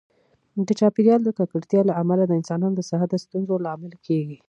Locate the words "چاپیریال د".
0.79-1.29